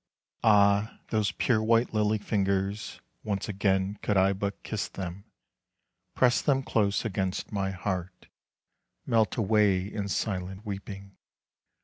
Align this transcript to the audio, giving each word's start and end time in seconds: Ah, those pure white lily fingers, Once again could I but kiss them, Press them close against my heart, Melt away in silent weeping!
Ah, 0.43 0.99
those 1.11 1.31
pure 1.31 1.61
white 1.61 1.93
lily 1.93 2.17
fingers, 2.17 3.01
Once 3.23 3.47
again 3.47 3.99
could 4.01 4.17
I 4.17 4.33
but 4.33 4.63
kiss 4.63 4.87
them, 4.87 5.25
Press 6.15 6.41
them 6.41 6.63
close 6.63 7.05
against 7.05 7.51
my 7.51 7.69
heart, 7.69 8.25
Melt 9.05 9.37
away 9.37 9.81
in 9.85 10.07
silent 10.07 10.65
weeping! 10.65 11.17